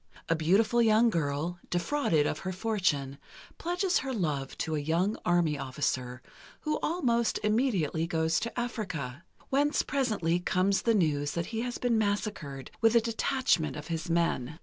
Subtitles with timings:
[0.29, 3.19] A beautiful young girl, defrauded of her fortune,
[3.59, 6.23] pledges her love to a young army officer,
[6.61, 11.99] who almost immediately goes to Africa, whence presently comes the news that he has been
[11.99, 14.59] massacred with a detachment of his men.